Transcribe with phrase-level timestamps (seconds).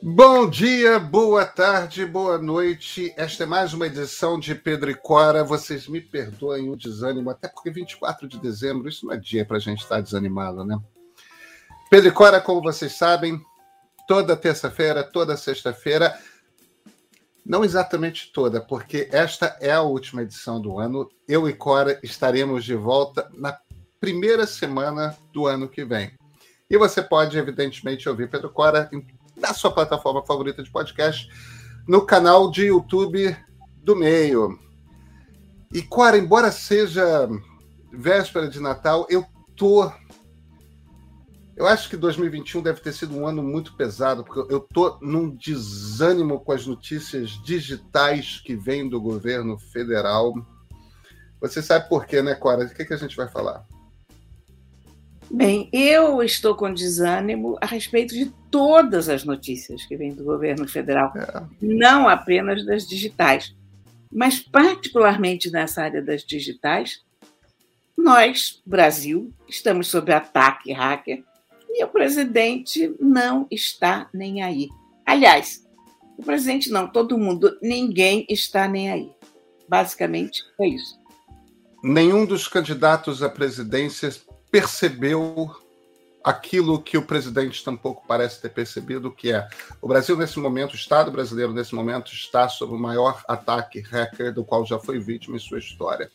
[0.00, 3.12] Bom dia, boa tarde, boa noite.
[3.16, 5.42] Esta é mais uma edição de Pedro e Cora.
[5.42, 9.56] Vocês me perdoem o desânimo, até porque 24 de dezembro, isso não é dia para
[9.56, 10.78] a gente estar desanimado, né?
[11.90, 13.42] Pedro e Cora, como vocês sabem,
[14.06, 16.16] toda terça-feira, toda sexta-feira,
[17.44, 21.10] não exatamente toda, porque esta é a última edição do ano.
[21.26, 23.58] Eu e Cora estaremos de volta na
[23.98, 26.16] primeira semana do ano que vem.
[26.70, 29.00] E você pode, evidentemente, ouvir Pedro Cora em
[29.40, 31.28] na sua plataforma favorita de podcast,
[31.86, 33.36] no canal de YouTube
[33.82, 34.58] do Meio.
[35.72, 37.28] E, Cora, embora seja
[37.92, 39.24] véspera de Natal, eu
[39.56, 39.90] tô.
[41.56, 45.28] Eu acho que 2021 deve ter sido um ano muito pesado, porque eu tô num
[45.28, 50.34] desânimo com as notícias digitais que vêm do governo federal.
[51.40, 52.64] Você sabe por quê, né, Cora?
[52.64, 53.66] O que, que a gente vai falar?
[55.30, 60.66] Bem, eu estou com desânimo a respeito de todas as notícias que vêm do governo
[60.66, 61.42] federal, é.
[61.60, 63.54] não apenas das digitais,
[64.10, 67.02] mas particularmente nessa área das digitais.
[67.96, 71.22] Nós, Brasil, estamos sob ataque hacker
[71.70, 74.68] e o presidente não está nem aí.
[75.04, 75.66] Aliás,
[76.16, 79.10] o presidente não, todo mundo, ninguém está nem aí.
[79.68, 80.98] Basicamente é isso.
[81.84, 84.10] Nenhum dos candidatos à presidência
[84.50, 85.50] percebeu
[86.24, 89.48] aquilo que o presidente tampouco parece ter percebido, que é
[89.80, 94.32] o Brasil nesse momento, o Estado brasileiro nesse momento está sob o maior ataque hacker
[94.32, 96.10] do qual já foi vítima em sua história.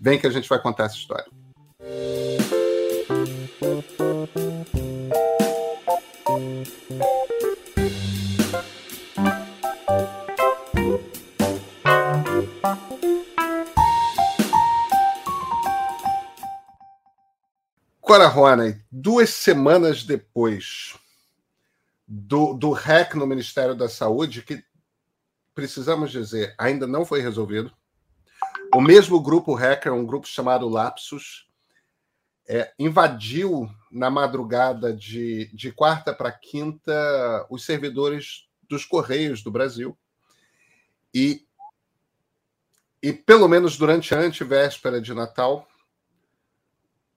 [0.00, 1.26] Vem que a gente vai contar essa história.
[18.14, 20.96] Cora Roney, duas semanas depois
[22.06, 24.62] do, do hack no Ministério da Saúde, que
[25.52, 27.72] precisamos dizer, ainda não foi resolvido.
[28.72, 31.48] O mesmo grupo hacker, um grupo chamado Lapsus,
[32.48, 39.98] é, invadiu na madrugada de, de quarta para quinta os servidores dos Correios do Brasil.
[41.12, 41.44] E,
[43.02, 45.66] e pelo menos durante a antivéspera de Natal,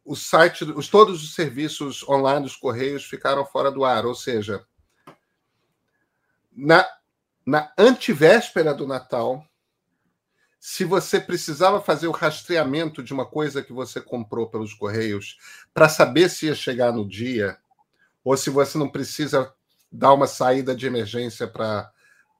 [0.07, 4.65] o site, os, todos os serviços online dos Correios ficaram fora do ar, ou seja,
[6.55, 6.87] na,
[7.45, 9.45] na antivéspera do Natal,
[10.57, 15.37] se você precisava fazer o rastreamento de uma coisa que você comprou pelos Correios
[15.73, 17.57] para saber se ia chegar no dia,
[18.23, 19.53] ou se você não precisa
[19.91, 21.91] dar uma saída de emergência para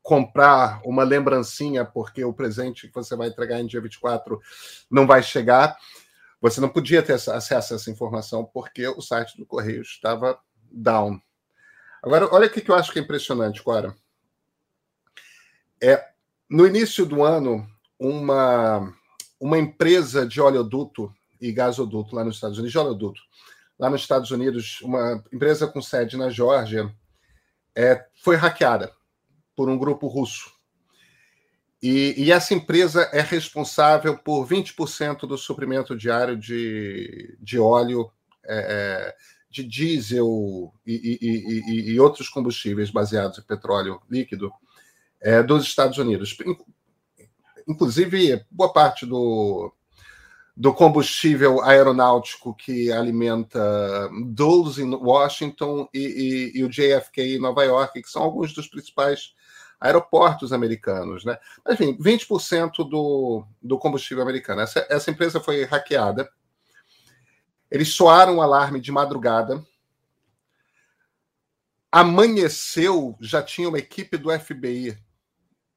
[0.02, 4.40] comprar uma lembrancinha, porque o presente que você vai entregar em dia 24
[4.90, 5.78] não vai chegar.
[6.42, 10.40] Você não podia ter acesso a essa informação porque o site do Correio estava
[10.72, 11.20] down.
[12.02, 13.96] Agora, olha o que eu acho que é impressionante, Cora.
[15.82, 16.08] É,
[16.50, 17.68] no início do ano,
[18.00, 18.94] uma,
[19.40, 23.22] uma empresa de oleoduto e gasoduto lá nos Estados Unidos, de oleoduto,
[23.78, 26.94] lá nos Estados Unidos, uma empresa com sede na Geórgia,
[27.76, 28.92] é, foi hackeada
[29.56, 30.52] por um grupo russo.
[31.82, 38.12] E, e, essa empresa é responsável por 20% do suprimento diário de, de óleo,
[38.46, 39.16] é, é
[39.50, 44.52] de diesel e, e, e, outros combustíveis baseados em petróleo líquido
[45.22, 46.38] é, dos Estados Unidos.
[47.68, 49.74] Inclusive, boa parte do,
[50.56, 57.64] do combustível aeronáutico que alimenta Dulles em Washington e, e, e, o JFK em Nova
[57.64, 59.34] York, que são alguns dos principais
[59.80, 61.38] aeroportos americanos, né?
[61.70, 64.62] Enfim, 20% do, do combustível americano.
[64.62, 66.30] Essa, essa empresa foi hackeada.
[67.70, 69.64] Eles soaram um alarme de madrugada.
[71.92, 74.98] Amanheceu, já tinha uma equipe do FBI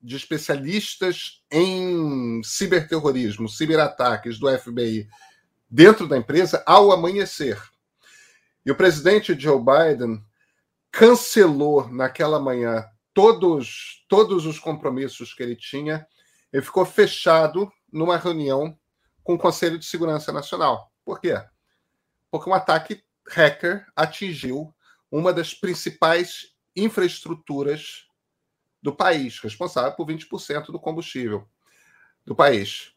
[0.03, 5.09] de especialistas em ciberterrorismo, ciberataques do FBI
[5.69, 7.61] dentro da empresa ao amanhecer.
[8.65, 10.25] E o presidente Joe Biden
[10.91, 16.07] cancelou naquela manhã todos, todos os compromissos que ele tinha,
[16.53, 18.77] ele ficou fechado numa reunião
[19.23, 20.93] com o Conselho de Segurança Nacional.
[21.05, 21.35] Por quê?
[22.31, 24.75] Porque um ataque hacker atingiu
[25.11, 28.07] uma das principais infraestruturas
[28.83, 31.47] do país, responsável por 20% do combustível
[32.25, 32.93] do país.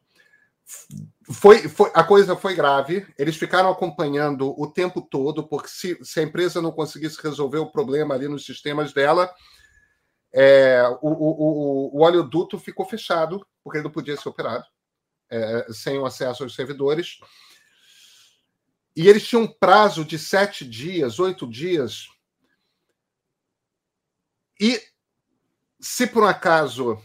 [1.30, 6.20] Foi, foi, a coisa foi grave, eles ficaram acompanhando o tempo todo, porque se, se
[6.20, 9.34] a empresa não conseguisse resolver o problema ali nos sistemas dela,
[10.34, 14.66] é, o, o, o, oleoduto ficou fechado, porque ele não podia ser operado,
[15.30, 17.20] é, sem o acesso aos servidores.
[18.96, 22.08] E eles tinham um prazo de sete dias, oito dias.
[24.60, 24.82] E
[25.80, 27.00] Se por um acaso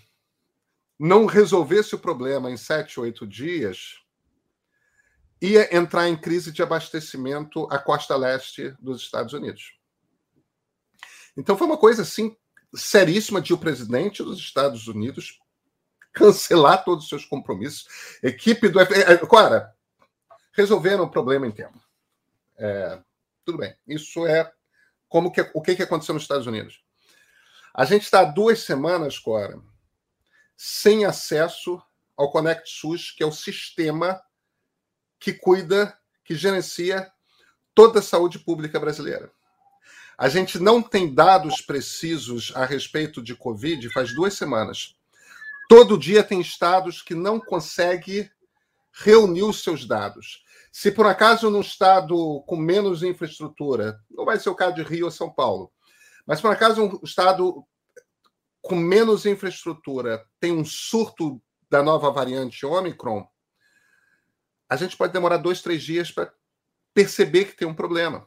[0.99, 3.99] não resolvesse o problema em sete, oito dias,
[5.41, 9.79] ia entrar em crise de abastecimento a costa leste dos Estados Unidos.
[11.37, 12.37] Então foi uma coisa assim
[12.75, 15.41] seríssima de o presidente dos Estados Unidos
[16.13, 17.87] cancelar todos os seus compromissos.
[18.23, 18.79] Equipe do.
[19.29, 19.75] Cara,
[20.53, 21.81] resolveram o problema em tempo.
[22.57, 23.01] É,
[23.45, 23.75] tudo bem.
[23.87, 24.53] Isso é
[25.09, 26.83] como que, o que, que aconteceu nos Estados Unidos.
[27.73, 29.61] A gente está há duas semanas, Cora,
[30.57, 31.81] sem acesso
[32.17, 34.21] ao Connect SUS, que é o sistema
[35.21, 37.11] que cuida, que gerencia
[37.75, 39.31] toda a saúde pública brasileira.
[40.19, 44.97] A gente não tem dados precisos a respeito de Covid faz duas semanas.
[45.69, 48.29] Todo dia tem estados que não conseguem
[48.91, 50.43] reunir os seus dados.
[50.73, 55.05] Se por acaso num estado com menos infraestrutura, não vai ser o caso de Rio
[55.05, 55.71] ou São Paulo,
[56.27, 57.65] mas por acaso um estado
[58.61, 63.25] com menos infraestrutura tem um surto da nova variante Omicron,
[64.69, 66.33] a gente pode demorar dois, três dias para
[66.93, 68.27] perceber que tem um problema.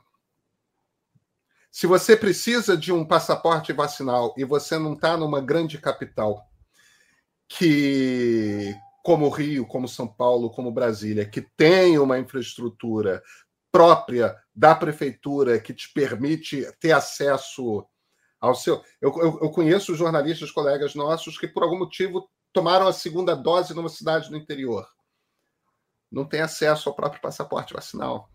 [1.71, 6.45] Se você precisa de um passaporte vacinal e você não está numa grande capital
[7.47, 13.23] que, como Rio, como São Paulo, como Brasília, que tem uma infraestrutura
[13.71, 17.85] própria da prefeitura que te permite ter acesso
[18.39, 18.83] ao seu.
[18.99, 23.73] Eu, eu, eu conheço jornalistas, colegas nossos, que por algum motivo tomaram a segunda dose
[23.73, 24.85] numa cidade do interior
[26.11, 28.29] não tem acesso ao próprio passaporte vacinal.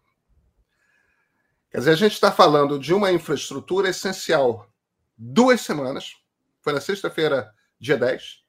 [1.77, 4.67] Quer dizer, a gente está falando de uma infraestrutura essencial.
[5.15, 6.15] Duas semanas,
[6.63, 8.43] foi na sexta-feira, dia 10,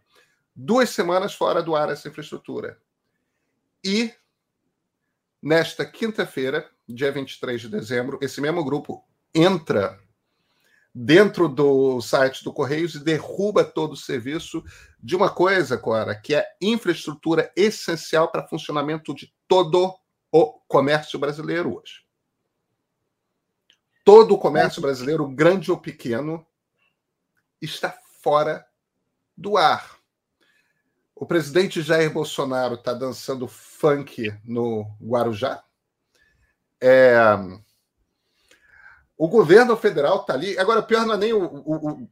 [0.56, 2.80] duas semanas fora do ar essa infraestrutura.
[3.84, 4.14] E
[5.44, 10.00] nesta quinta-feira, dia 23 de dezembro, esse mesmo grupo entra
[10.96, 14.64] dentro do site do Correios e derruba todo o serviço
[15.04, 19.94] de uma coisa, Cora, que é infraestrutura essencial para funcionamento de todo
[20.32, 22.07] o comércio brasileiro hoje.
[24.08, 26.48] Todo o comércio brasileiro, grande ou pequeno,
[27.62, 28.66] está fora
[29.36, 29.98] do ar.
[31.14, 35.62] O presidente Jair Bolsonaro está dançando funk no Guarujá.
[36.80, 37.20] É,
[39.18, 40.58] o governo federal está ali.
[40.58, 42.10] Agora, pior não é nem o, o, o,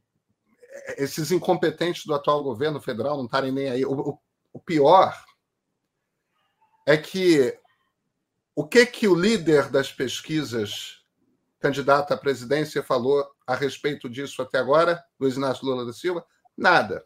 [0.97, 3.85] esses incompetentes do atual governo federal não estarem nem aí.
[3.85, 4.19] O,
[4.51, 5.17] o, pior
[6.85, 7.57] é que
[8.53, 11.04] o que que o líder das pesquisas,
[11.65, 16.23] candidato à presidência, falou a respeito disso até agora, Luiz Inácio Lula da Silva?
[16.55, 17.03] Nada.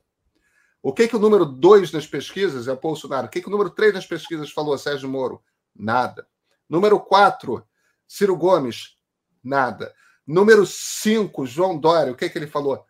[0.83, 3.27] O que que o número dois nas pesquisas é o Bolsonaro?
[3.27, 5.41] O que que o número três nas pesquisas falou, Sérgio Moro?
[5.73, 6.27] Nada.
[6.67, 7.65] Número quatro,
[8.05, 8.97] Ciro Gomes?
[9.41, 9.95] Nada.
[10.27, 12.85] Número 5, João Dória, o que, que ele falou?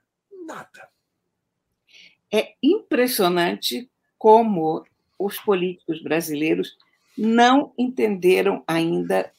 [0.47, 0.89] Nada.
[2.33, 4.83] É impressionante como
[5.19, 6.75] os políticos brasileiros
[7.15, 9.31] não entenderam ainda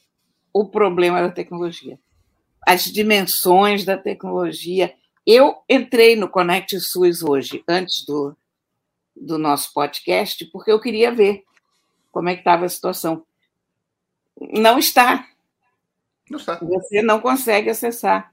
[0.52, 1.98] o problema da tecnologia,
[2.66, 4.94] as dimensões da tecnologia.
[5.26, 8.36] Eu entrei no Connect SUS hoje, antes do,
[9.14, 11.44] do nosso podcast, porque eu queria ver
[12.10, 13.24] como é que estava a situação.
[14.40, 15.26] Não está.
[16.28, 16.56] Não está.
[16.56, 18.32] Você não consegue acessar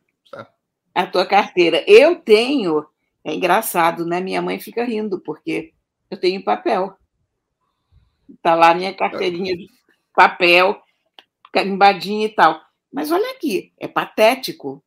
[0.93, 1.83] a tua carteira.
[1.87, 2.85] Eu tenho,
[3.23, 4.19] é engraçado, né?
[4.19, 5.73] Minha mãe fica rindo, porque
[6.09, 6.97] eu tenho papel.
[8.29, 9.67] Está lá minha carteirinha de
[10.15, 10.81] papel,
[11.53, 12.66] carimbadinha e tal.
[12.91, 14.83] Mas olha aqui, é patético.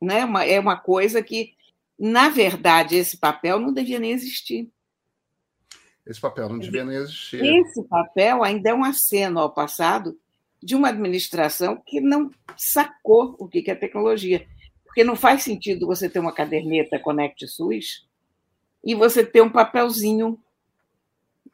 [0.00, 0.20] Né?
[0.48, 1.54] É uma coisa que,
[1.98, 4.70] na verdade, esse papel não devia nem existir.
[6.06, 7.44] Esse papel não devia nem existir.
[7.44, 10.18] Esse papel ainda é um aceno ao passado
[10.62, 14.46] de uma administração que não sacou o que é tecnologia.
[14.84, 18.06] Porque não faz sentido você ter uma caderneta Connect SUS
[18.84, 20.38] e você ter um papelzinho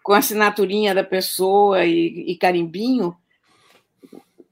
[0.03, 3.17] com a assinaturinha da pessoa e, e carimbinho.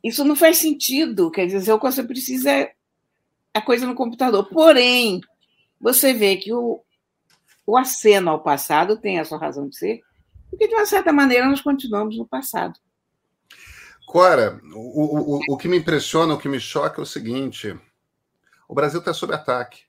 [0.02, 1.30] Isso não faz sentido.
[1.30, 2.74] Quer dizer, o que você precisa é
[3.52, 4.48] a coisa no computador.
[4.48, 5.20] Porém,
[5.80, 6.82] você vê que o,
[7.66, 10.00] o aceno ao passado tem a sua razão de ser,
[10.48, 12.78] porque, de uma certa maneira, nós continuamos no passado.
[14.06, 17.78] Cora, o, o, o que me impressiona, o que me choca é o seguinte:
[18.68, 19.82] o Brasil está sob ataque.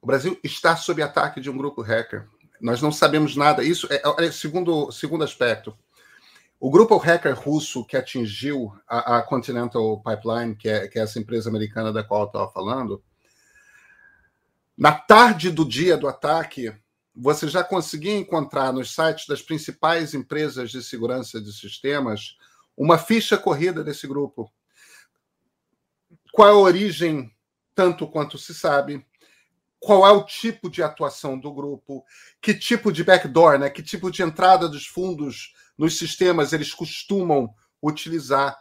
[0.00, 2.28] O Brasil está sob ataque de um grupo hacker.
[2.60, 3.64] Nós não sabemos nada.
[3.64, 5.76] Isso é, é segundo, segundo aspecto.
[6.60, 11.18] O grupo hacker russo que atingiu a, a Continental Pipeline, que é, que é essa
[11.18, 13.02] empresa americana da qual eu estava falando,
[14.76, 16.74] na tarde do dia do ataque,
[17.14, 22.36] você já conseguia encontrar nos sites das principais empresas de segurança de sistemas
[22.76, 24.52] uma ficha corrida desse grupo.
[26.32, 27.32] Qual a origem,
[27.74, 29.04] tanto quanto se sabe?
[29.80, 32.04] qual é o tipo de atuação do grupo,
[32.40, 33.70] que tipo de backdoor, né?
[33.70, 37.48] que tipo de entrada dos fundos nos sistemas eles costumam
[37.82, 38.58] utilizar.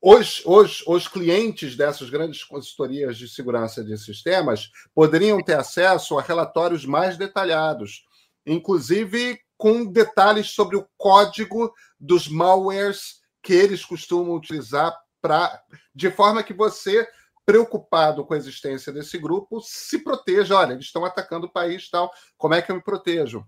[0.00, 6.22] Os, os, os clientes dessas grandes consultorias de segurança de sistemas poderiam ter acesso a
[6.22, 8.04] relatórios mais detalhados,
[8.46, 15.62] inclusive com detalhes sobre o código dos malwares que eles costumam utilizar para
[15.94, 17.06] de forma que você
[17.46, 20.56] preocupado com a existência desse grupo se proteja.
[20.56, 22.10] Olha, eles estão atacando o país, tal.
[22.36, 23.46] Como é que eu me protejo?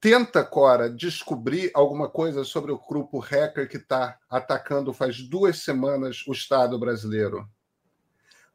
[0.00, 6.24] Tenta, Cora, descobrir alguma coisa sobre o grupo hacker que está atacando faz duas semanas
[6.26, 7.48] o Estado brasileiro?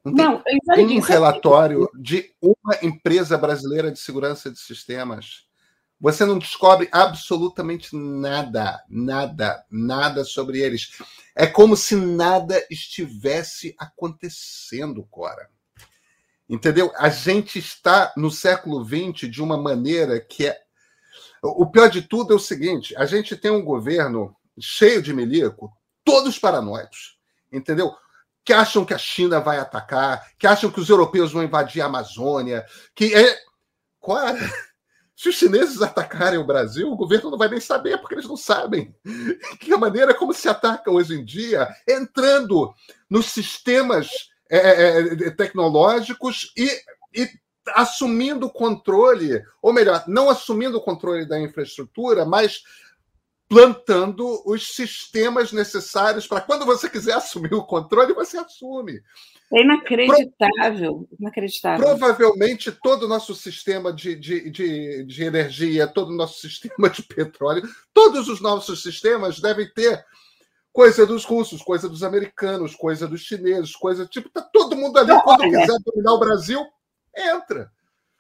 [0.04, 0.44] Não,
[0.76, 5.46] tem um relatório de uma empresa brasileira de segurança de sistemas.
[6.00, 10.98] Você não descobre absolutamente nada, nada, nada sobre eles.
[11.34, 15.50] É como se nada estivesse acontecendo, Cora.
[16.50, 16.92] Entendeu?
[16.98, 20.63] A gente está no século XX de uma maneira que é
[21.44, 25.72] o pior de tudo é o seguinte: a gente tem um governo cheio de milico,
[26.04, 27.18] todos paranoicos,
[27.52, 27.94] entendeu?
[28.46, 31.86] Que acham que a China vai atacar, que acham que os europeus vão invadir a
[31.86, 33.38] Amazônia, que é.
[34.06, 34.38] Cara,
[35.16, 38.38] se os chineses atacarem o Brasil, o governo não vai nem saber, porque eles não
[38.38, 38.96] sabem.
[39.60, 42.74] Que a maneira como se ataca hoje em dia, entrando
[43.10, 44.10] nos sistemas
[44.50, 46.70] é, é, é tecnológicos e,
[47.14, 47.30] e
[47.70, 52.64] assumindo o controle, ou melhor, não assumindo o controle da infraestrutura, mas
[53.48, 59.02] plantando os sistemas necessários para quando você quiser assumir o controle, você assume.
[59.54, 61.86] É inacreditável, inacreditável.
[61.86, 67.04] Provavelmente todo o nosso sistema de, de, de, de, energia, todo o nosso sistema de
[67.04, 70.04] petróleo, todos os nossos sistemas devem ter
[70.72, 75.12] coisa dos russos, coisa dos americanos, coisa dos chineses, coisa tipo, tá todo mundo ali.
[75.22, 76.66] quando quiser dominar o Brasil,
[77.16, 77.72] entra.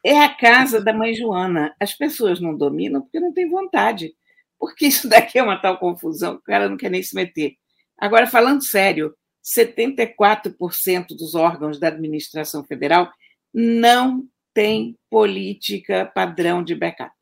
[0.03, 1.75] É a casa da mãe Joana.
[1.79, 4.13] As pessoas não dominam porque não têm vontade.
[4.59, 7.55] Porque isso daqui é uma tal confusão o cara não quer nem se meter.
[7.97, 13.11] Agora, falando sério, 74% dos órgãos da administração federal
[13.53, 17.13] não tem política padrão de backup.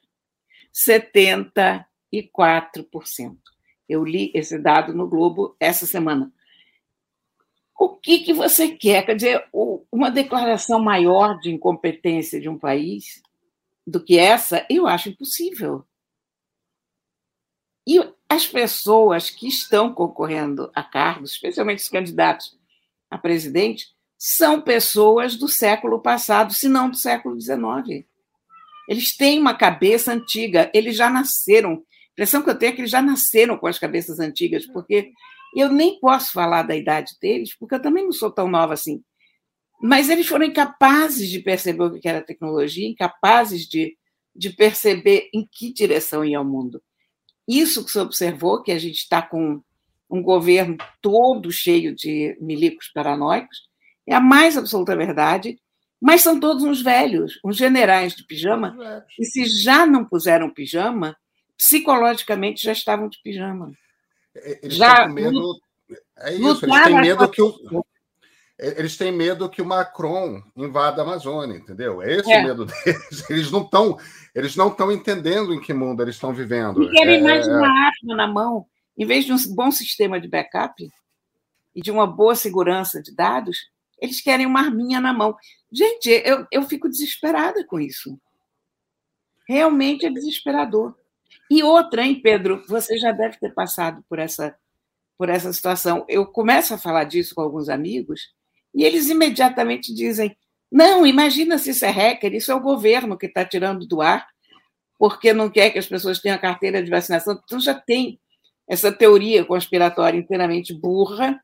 [0.74, 1.86] 74%.
[3.88, 6.32] Eu li esse dado no Globo essa semana.
[7.82, 9.04] O que, que você quer?
[9.04, 9.50] Quer dizer,
[9.92, 13.24] uma declaração maior de incompetência de um país
[13.88, 15.84] do que essa, eu acho impossível.
[17.88, 22.56] E as pessoas que estão concorrendo a cargos, especialmente os candidatos
[23.10, 28.06] a presidente, são pessoas do século passado, se não do século XIX.
[28.88, 31.84] Eles têm uma cabeça antiga, eles já nasceram.
[32.22, 35.12] A impressão que eu tenho é que eles já nasceram com as cabeças antigas, porque
[35.56, 39.04] eu nem posso falar da idade deles, porque eu também não sou tão nova assim.
[39.82, 43.98] Mas eles foram incapazes de perceber o que era tecnologia, incapazes de,
[44.36, 46.80] de perceber em que direção ia o mundo.
[47.48, 49.60] Isso que você observou, que a gente está com
[50.08, 53.68] um governo todo cheio de milicos paranoicos,
[54.06, 55.60] é a mais absoluta verdade,
[56.00, 58.78] mas são todos uns velhos, uns generais de pijama,
[59.20, 61.18] e se já não puseram pijama,
[61.62, 63.72] psicologicamente já estavam de pijama.
[64.36, 65.62] É, eles Já, têm medo.
[66.18, 67.86] É isso, eles têm medo que o.
[68.58, 72.02] É, eles têm medo que o Macron invada a Amazônia, entendeu?
[72.02, 72.40] É esse é.
[72.40, 73.26] o medo deles.
[73.30, 73.98] Eles não estão,
[74.34, 76.84] eles não estão entendendo em que mundo eles estão vivendo.
[76.84, 77.22] E querem é...
[77.22, 78.66] mais uma arma na mão,
[78.98, 80.88] em vez de um bom sistema de backup
[81.76, 83.58] e de uma boa segurança de dados,
[84.00, 85.36] eles querem uma arminha na mão.
[85.72, 88.18] Gente, eu, eu fico desesperada com isso.
[89.48, 90.96] Realmente é desesperador.
[91.52, 92.64] E outra, hein, Pedro?
[92.66, 94.56] Você já deve ter passado por essa,
[95.18, 96.06] por essa situação.
[96.08, 98.30] Eu começo a falar disso com alguns amigos
[98.74, 100.34] e eles imediatamente dizem:
[100.72, 104.26] não, imagina se isso é hacker, isso é o governo que está tirando do ar,
[104.98, 107.38] porque não quer que as pessoas tenham carteira de vacinação.
[107.44, 108.18] Então já tem
[108.66, 111.38] essa teoria conspiratória inteiramente burra,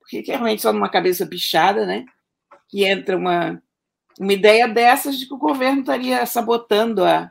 [0.00, 2.04] porque realmente só numa cabeça bichada, né?
[2.68, 3.58] Que entra uma,
[4.20, 7.30] uma ideia dessas de que o governo estaria sabotando a,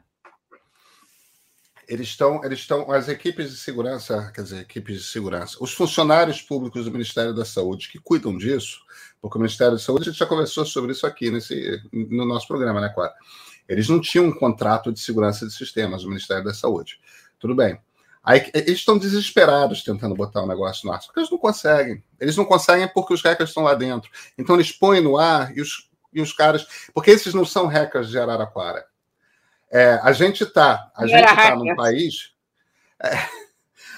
[1.88, 6.42] eles estão, eles estão, as equipes de segurança, quer dizer, equipes de segurança, os funcionários
[6.42, 8.80] públicos do Ministério da Saúde que cuidam disso,
[9.22, 12.48] porque o Ministério da Saúde, a gente já conversou sobre isso aqui nesse, no nosso
[12.48, 13.13] programa, né, Clara?
[13.68, 17.00] Eles não tinham um contrato de segurança de sistemas do Ministério da Saúde.
[17.39, 17.80] Tudo bem.
[18.24, 22.04] Aí, eles estão desesperados tentando botar o um negócio no ar, porque eles não conseguem.
[22.20, 24.10] Eles não conseguem porque os hackers estão lá dentro.
[24.38, 26.65] Então, eles põem no ar e os, e os caras.
[26.94, 28.86] Porque esses não são hackers de Araraquara
[29.75, 32.32] é, a gente está a gente tá num país.
[33.03, 33.10] É,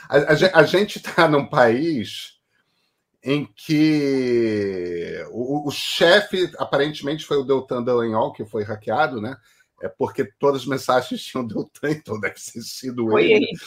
[0.09, 2.39] a, a, a, gente está num país
[3.23, 9.37] em que o, o chefe, aparentemente, foi o Deltan Dallagnol, que foi hackeado, né?
[9.79, 13.45] É porque todas as mensagens tinham Deltan, então deve ter sido foi ele.
[13.45, 13.57] ele.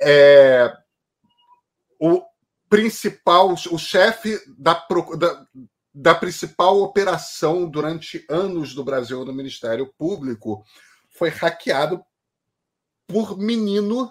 [0.00, 0.72] É,
[1.98, 2.22] o
[2.66, 4.86] principal, o chefe da,
[5.18, 5.46] da,
[5.92, 10.64] da principal operação durante anos do Brasil no Ministério Público
[11.20, 12.02] foi hackeado
[13.06, 14.10] por menino,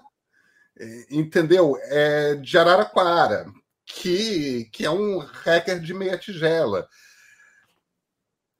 [0.78, 1.76] é, entendeu?
[1.82, 3.52] É, de Araraquara,
[3.84, 6.88] que, que é um hacker de meia tigela.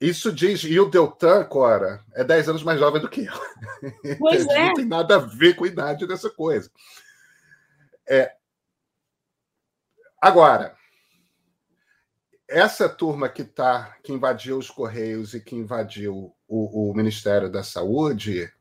[0.02, 3.34] Isso diz, e o Deltan, Cora, é 10 anos mais jovem do que eu.
[4.18, 4.66] Pois é.
[4.66, 6.72] Não tem nada a ver com a idade dessa coisa.
[8.08, 8.34] É.
[10.20, 10.76] Agora,
[12.48, 17.64] essa turma que tá, que invadiu os Correios e que invadiu o, o Ministério da
[17.64, 18.52] Saúde,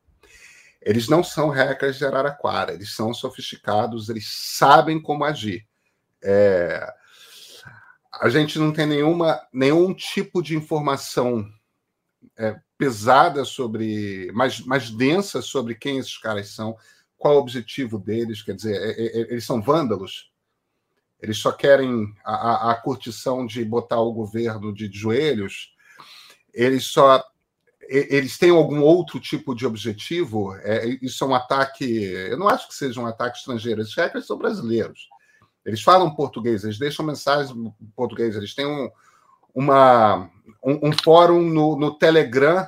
[0.79, 5.67] eles não são hackers de Araraquara, eles são sofisticados, eles sabem como agir.
[6.23, 6.87] É,
[8.21, 11.43] a gente não tem nenhuma, nenhum tipo de informação
[12.37, 16.77] é, pesada sobre, mais, mais densa sobre quem esses caras são,
[17.17, 20.31] qual o objetivo deles, quer dizer, é, é, eles são vândalos,
[21.19, 25.73] eles só querem a, a, a curtição de botar o governo de joelhos,
[26.53, 27.23] eles só
[27.91, 30.55] eles têm algum outro tipo de objetivo?
[30.57, 31.85] É, isso é um ataque.
[31.85, 33.81] Eu não acho que seja um ataque estrangeiro.
[33.81, 35.09] Esses hackers são brasileiros.
[35.65, 38.89] Eles falam português, eles deixam mensagens em português, eles têm um,
[39.53, 40.29] uma,
[40.63, 42.67] um, um fórum no, no Telegram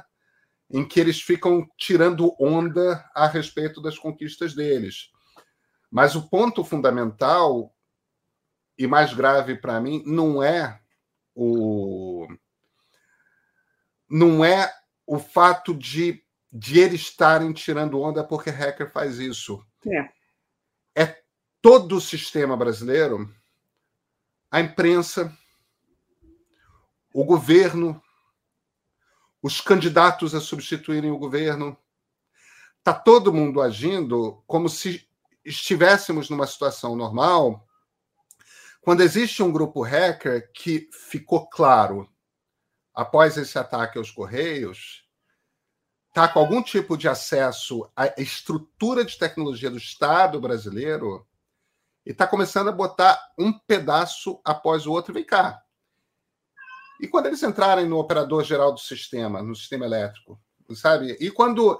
[0.69, 5.09] em que eles ficam tirando onda a respeito das conquistas deles.
[5.89, 7.73] Mas o ponto fundamental
[8.77, 10.79] e mais grave para mim não é
[11.35, 12.27] o
[14.09, 14.71] não é
[15.05, 19.65] o fato de, de eles estarem tirando onda porque hacker faz isso.
[19.88, 21.03] É.
[21.03, 21.24] é
[21.62, 23.34] todo o sistema brasileiro,
[24.50, 25.36] a imprensa,
[27.13, 28.01] o governo,
[29.41, 31.77] os candidatos a substituírem o governo.
[32.77, 35.08] Está todo mundo agindo como se
[35.43, 37.67] estivéssemos numa situação normal
[38.82, 42.11] quando existe um grupo hacker que ficou claro,
[42.93, 45.08] após esse ataque aos Correios,
[46.10, 51.25] está com algum tipo de acesso à estrutura de tecnologia do Estado brasileiro
[52.06, 55.13] e está começando a botar um pedaço após o outro.
[55.13, 55.63] Vem cá.
[56.99, 60.39] E quando eles entrarem no operador geral do sistema, no sistema elétrico,
[60.75, 61.17] sabe?
[61.19, 61.80] E quando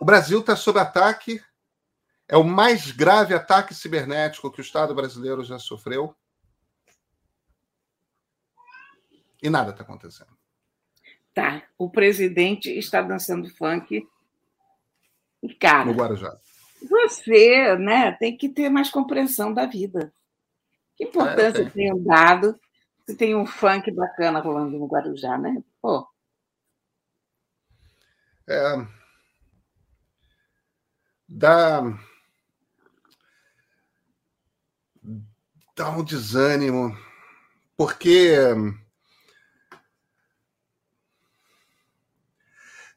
[0.00, 1.42] o Brasil está sob ataque
[2.28, 6.16] é o mais grave ataque cibernético que o Estado brasileiro já sofreu.
[9.42, 10.30] E nada está acontecendo.
[11.34, 11.62] Tá.
[11.76, 14.06] O presidente está dançando funk.
[15.42, 15.86] E, cara.
[15.86, 16.36] No Guarujá.
[16.88, 20.12] Você né, tem que ter mais compreensão da vida.
[20.96, 22.58] Que importância é, tem um dado
[23.06, 25.62] se tem um funk bacana rolando no Guarujá, né?
[25.80, 26.06] Pô.
[28.48, 28.86] É,
[31.28, 31.82] dá
[35.76, 36.96] dá um desânimo,
[37.76, 38.36] porque.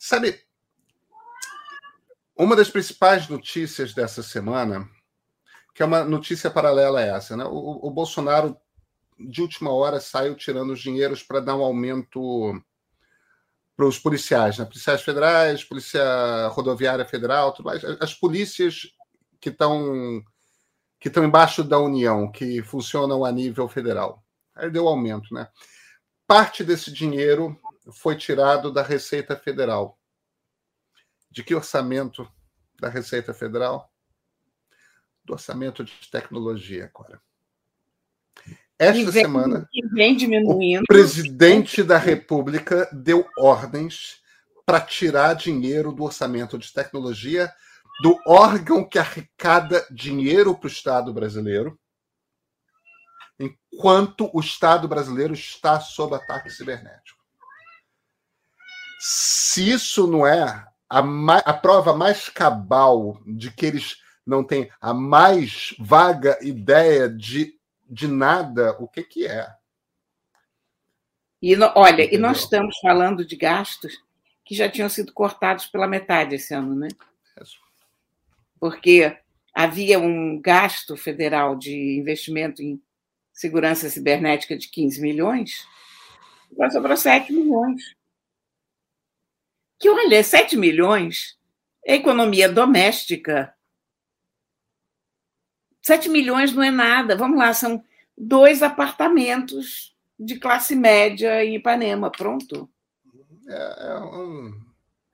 [0.07, 0.39] Sabe,
[2.37, 4.87] uma das principais notícias dessa semana,
[5.73, 7.43] que é uma notícia paralela a essa, né?
[7.43, 8.55] O, o Bolsonaro,
[9.17, 12.53] de última hora, saiu tirando os dinheiros para dar um aumento
[13.75, 14.65] para os policiais, né?
[14.65, 17.83] policiais federais, polícia rodoviária federal, tudo mais.
[17.99, 18.81] As polícias
[19.41, 20.23] que estão
[20.99, 24.23] que estão embaixo da União, que funcionam a nível federal.
[24.53, 25.47] Aí deu aumento, né?
[26.27, 27.59] Parte desse dinheiro
[27.91, 29.99] foi tirado da Receita Federal.
[31.29, 32.29] De que orçamento
[32.79, 33.91] da Receita Federal?
[35.23, 37.21] Do orçamento de tecnologia, agora.
[38.77, 39.69] Esta vem, semana,
[40.81, 44.21] o presidente da República deu ordens
[44.65, 47.53] para tirar dinheiro do orçamento de tecnologia
[48.01, 51.79] do órgão que arrecada dinheiro para o Estado brasileiro,
[53.39, 57.14] enquanto o Estado brasileiro está sob ataque cibernético.
[58.99, 60.41] Se isso não é
[60.89, 60.99] a,
[61.45, 68.07] a prova mais cabal de que eles não têm a mais vaga ideia de, de
[68.07, 69.47] nada, o que, que é?
[71.41, 72.19] E no, olha, Entendeu?
[72.19, 73.93] e nós estamos falando de gastos
[74.43, 76.87] que já tinham sido cortados pela metade esse ano, né?
[77.41, 77.65] Isso
[78.59, 79.15] porque
[79.53, 82.81] havia um gasto federal de investimento em
[83.31, 85.67] segurança cibernética de 15 milhões,
[86.51, 87.95] agora sobrou 7 milhões.
[89.79, 91.37] Que, olha, 7 milhões
[91.85, 93.55] é economia doméstica
[95.85, 97.15] 7 milhões não é nada.
[97.15, 97.83] Vamos lá, são
[98.17, 102.11] dois apartamentos de classe média em Ipanema.
[102.11, 102.67] Pronto.
[103.47, 104.61] É, é um...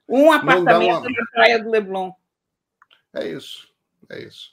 [0.08, 1.10] um apartamento uma...
[1.10, 2.14] na Praia do Leblon.
[3.14, 3.68] É isso.
[4.10, 4.52] É isso.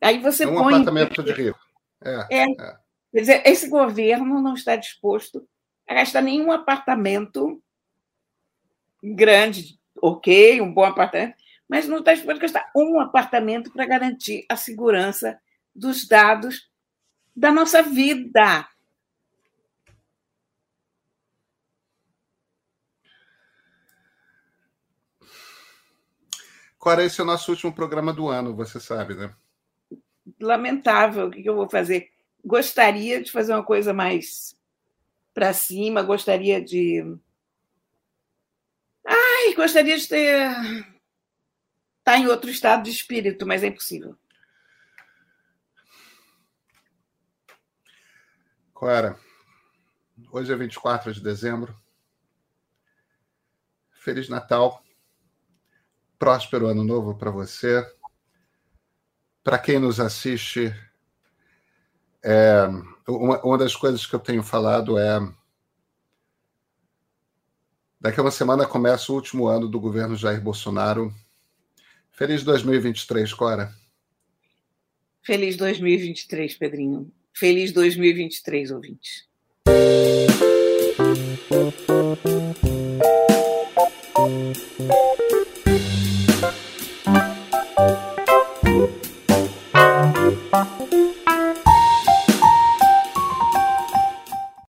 [0.00, 0.74] Aí você é um põe.
[0.74, 1.60] apartamento de rico.
[2.02, 2.50] É, é.
[2.50, 2.76] é.
[3.12, 5.48] Quer dizer, esse governo não está disposto
[5.86, 7.62] a gastar nenhum apartamento
[9.02, 11.36] grande, ok, um bom apartamento,
[11.68, 15.40] mas não está disposto a gastar um apartamento para garantir a segurança
[15.74, 16.68] dos dados
[17.34, 18.68] da nossa vida.
[26.80, 29.30] Cora, esse é o nosso último programa do ano, você sabe, né?
[30.40, 32.08] Lamentável, o que eu vou fazer?
[32.42, 34.56] Gostaria de fazer uma coisa mais
[35.34, 37.04] para cima, gostaria de.
[39.10, 40.48] Ai, gostaria de ter.
[42.04, 44.16] Tá em outro estado de espírito, mas é impossível.
[48.72, 49.18] Clara,
[50.30, 51.76] hoje é 24 de dezembro.
[53.90, 54.82] Feliz Natal.
[56.18, 57.84] Próspero Ano Novo para você.
[59.42, 60.72] Para quem nos assiste,
[62.22, 62.66] é,
[63.08, 65.18] uma, uma das coisas que eu tenho falado é.
[68.00, 71.12] Daqui a uma semana começa o último ano do governo Jair Bolsonaro.
[72.10, 73.70] Feliz 2023, Cora.
[75.22, 77.12] Feliz 2023, Pedrinho.
[77.34, 79.28] Feliz 2023, ouvintes.